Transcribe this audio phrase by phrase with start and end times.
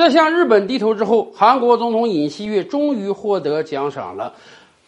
[0.00, 4.32] 在向日本低头之后，韩国总统尹锡悦终于获得奖赏了。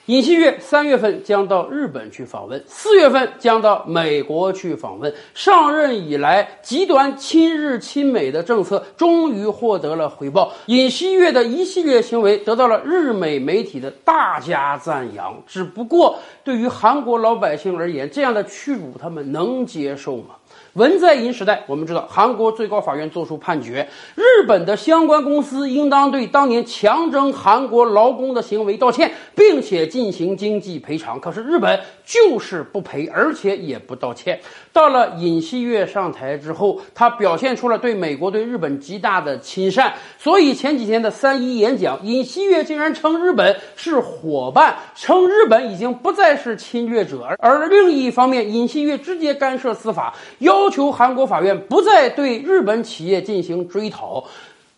[0.07, 5.15] 尹锡悦三月份将到日本去访问，四月份将到美国去访问。
[5.33, 10.53] 上任以来极端亲日亲美的政策终于获得了回报。
[10.67, 15.41] 尹锡悦的一系列行为得到了日美媒体的大加赞扬。
[15.47, 20.35] 只不过，对于韩国老百姓而言，这样的屈辱他们能接受吗？
[20.75, 31.21] 文在寅时代，我们知道韩国最高法院作出判决，日本的相关公司应当对当年强征韩国劳工的行为道歉，并且进行经济赔偿。
[31.21, 34.41] 可是日本就是不赔，而且也不道歉。
[34.73, 39.95] 到了尹锡悦上台之后，他表现出了对美国、对日本极大的亲善。
[40.19, 47.29] 所以前几天的三一演讲，尹锡悦竟然称日本是伙伴，称日本已经不再是侵略者。
[47.39, 50.73] 而另一方面，尹锡悦直接干涉司法，要。
[50.73, 54.25] 求韩国法院不再对日本企业进行追讨，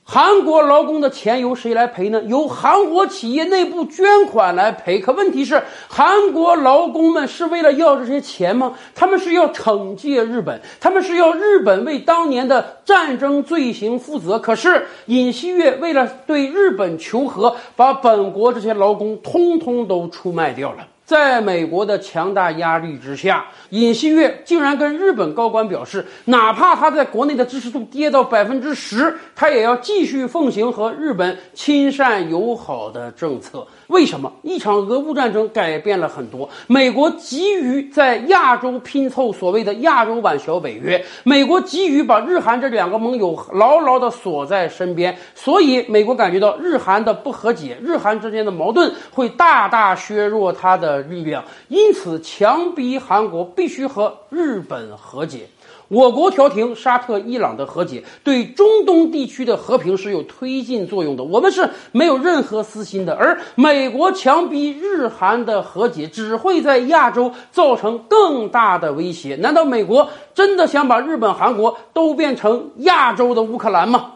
[0.06, 2.22] 韩国劳工的钱由谁来赔呢？
[2.24, 5.00] 由韩国企业内部捐款来赔。
[5.00, 8.74] 可问题是，韩国劳工们是为了要这些钱吗？
[8.94, 14.38] 他们是要惩戒日本，他们是要日本为当年的战争罪行负责。
[14.38, 20.86] 可是尹锡悦为了对日本求和，把本国这些劳工通通都出卖掉了。
[21.04, 33.66] 在美国的强大压力之下，尹锡悦竟然跟日本高官表示，哪怕他在国内的支持度跌到百分之十，他也要继续奉行和日本亲善友好的政策。
[33.88, 34.32] 为什么？
[34.42, 36.48] 一场俄乌战争改变了很多。
[36.66, 55.48] 美国急于在亚洲拼凑所谓的亚洲版小北约，美国急于把日韩这两个盟友牢牢地锁在身边，所以美国感觉到日韩的不和解，日韩之间的矛盾会大大削弱它的力量，因此强逼韩国必须和日本和解。
[55.88, 61.22] 我国调停沙特、伊朗的和解，对中东地区的和平是有推进作用的。
[61.22, 69.36] 我们是没有任何私心的，而美国强逼日韩的和解，只会在亚洲造成更大的威胁。
[69.36, 74.12] 难道美国真的想把日本、韩国都变成亚洲的乌克兰吗？